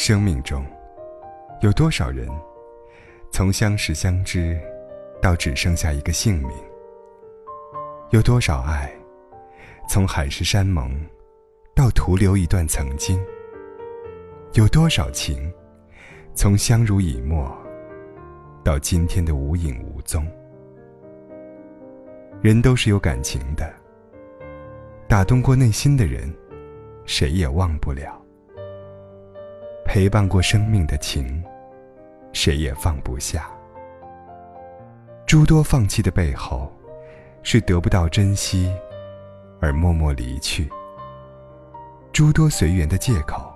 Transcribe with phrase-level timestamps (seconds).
[0.00, 0.64] 生命中，
[1.60, 2.28] 有多少人，
[3.32, 4.56] 从相识相知，
[5.20, 6.50] 到只剩下一个姓名？
[8.10, 8.88] 有多少爱，
[9.88, 10.88] 从海誓山盟，
[11.74, 13.20] 到徒留一段曾经？
[14.52, 15.52] 有多少情，
[16.32, 17.52] 从相濡以沫，
[18.62, 20.24] 到今天的无影无踪？
[22.40, 23.68] 人都是有感情的，
[25.08, 26.32] 打动过内心的人，
[27.04, 28.16] 谁也忘不了。
[29.88, 31.42] 陪伴过生命的情，
[32.34, 33.48] 谁也放不下。
[35.26, 36.70] 诸多放弃的背后，
[37.42, 38.70] 是得不到珍惜，
[39.62, 40.68] 而默默离去；
[42.12, 43.50] 诸多随缘的借口，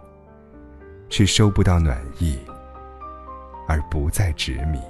[1.10, 2.38] 是收不到暖意，
[3.68, 4.80] 而不再执迷。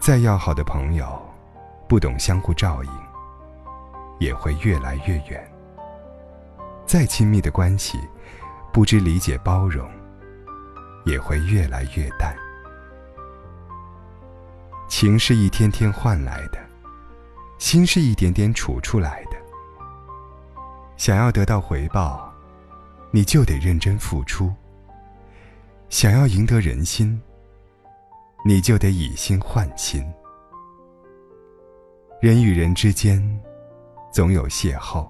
[0.00, 1.20] 再要好的朋友，
[1.86, 2.90] 不懂相互照应，
[4.18, 5.46] 也会越来越远。
[6.86, 7.98] 再亲密的关系，
[8.72, 9.86] 不知理解包容，
[11.04, 12.34] 也会越来越淡。
[14.88, 16.58] 情是一天天换来的，
[17.58, 19.36] 心是一点点储出来的。
[20.96, 22.32] 想要得到回报，
[23.10, 24.48] 你就得认真付出；
[25.90, 27.20] 想要赢得人心，
[28.42, 30.02] 你就得以心换心。
[32.22, 33.22] 人与人之间，
[34.10, 35.06] 总有邂逅；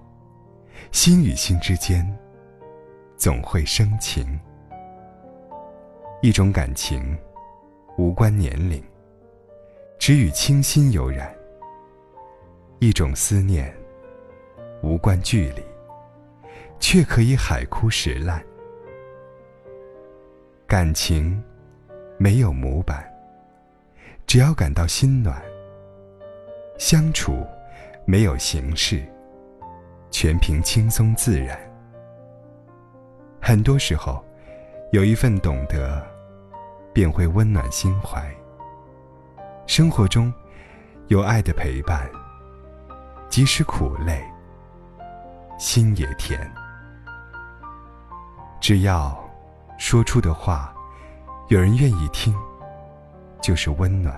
[0.91, 2.05] 心与心之间，
[3.23, 4.37] 总会生情，
[6.23, 7.17] 一种感情
[7.97, 8.83] 无关年龄，
[9.97, 11.29] 只与清新有染；
[12.81, 13.73] 一种思念
[14.83, 15.63] 无关距离，
[16.81, 18.45] 却可以海枯石烂。
[20.67, 21.41] 感情
[22.19, 23.09] 没有模板，
[24.27, 25.41] 只要感到心暖；
[26.77, 27.47] 相处
[28.05, 29.01] 没有形式，
[30.11, 31.72] 全凭轻松自然。
[33.45, 34.25] 很多时候，
[34.93, 36.01] 有一份懂得，
[36.95, 38.25] 便会温暖心怀。
[39.67, 40.33] 生活中，
[41.09, 42.09] 有爱的陪伴，
[43.29, 44.25] 即使苦累，
[45.59, 46.49] 心也甜。
[48.61, 49.13] 只要
[49.77, 50.73] 说出的话，
[51.49, 52.33] 有人愿意听，
[53.41, 54.15] 就是温暖；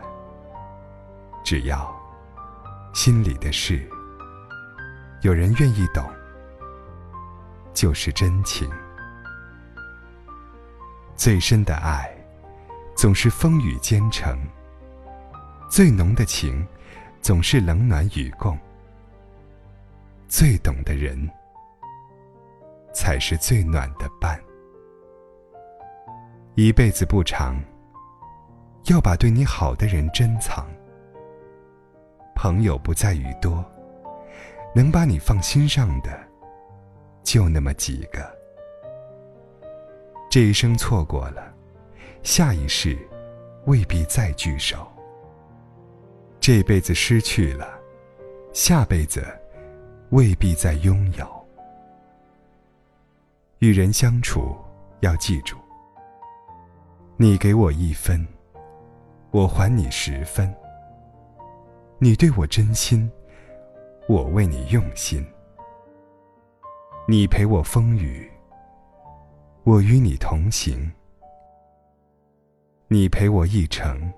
[1.42, 1.90] 只要
[2.92, 3.88] 心里的事，
[5.22, 6.04] 有人愿意懂，
[7.72, 8.70] 就是真情。
[11.24, 12.06] 最深的爱，
[12.94, 14.36] 总是风雨兼程；
[15.70, 16.68] 最浓的情，
[17.22, 18.58] 总是冷暖与共。
[20.28, 21.26] 最懂的人，
[22.92, 24.38] 才是最暖的伴。
[26.56, 27.58] 一辈子不长，
[28.90, 30.66] 要把对你好的人珍藏。
[32.36, 33.64] 朋友不在于多，
[34.74, 36.22] 能把你放心上的，
[37.22, 38.43] 就那么几个。
[40.34, 41.54] 这一生错过了，
[42.24, 42.98] 下一世
[43.66, 44.84] 未必再聚首。
[46.40, 47.78] 这辈子失去了，
[48.52, 49.24] 下辈子
[50.10, 51.46] 未必再拥有。
[53.60, 54.56] 与人相处
[55.02, 55.56] 要记住：
[57.16, 58.26] 你给我一分，
[59.30, 60.52] 我还你十分；
[62.00, 63.08] 你对我真心，
[64.08, 65.22] 我为你用心；
[67.06, 68.28] 你陪我风雨。
[69.66, 70.92] 我与你同行，
[72.88, 74.12] 你陪我一程，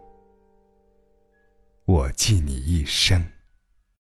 [1.84, 3.24] 我记你一生。